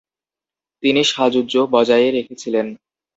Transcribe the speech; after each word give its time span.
তিনি 0.83 1.01
সাযুজ্য 1.05 1.53
বজায়ে 1.73 2.07
রেখেছিলেন। 2.11 2.67